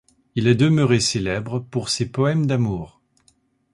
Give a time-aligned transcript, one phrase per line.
[0.33, 2.99] Il est demeuré célèbre pour ses poèmes d'amour.